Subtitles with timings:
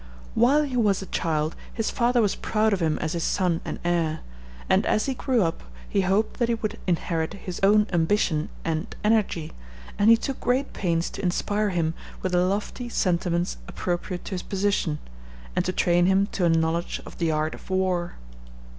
[0.33, 3.77] While he was a child his father was proud of him as his son and
[3.85, 4.21] heir,
[4.67, 8.95] and as he grew up he hoped that he would inherit his own ambition and
[9.03, 9.51] energy,
[9.99, 11.93] and he took great pains to inspire him
[12.23, 14.97] with the lofty sentiments appropriate to his position,
[15.55, 18.15] and to train him to a knowledge of the art of war.